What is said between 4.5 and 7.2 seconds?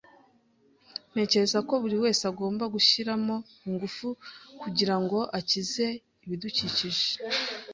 kugirango akize ibidukikije.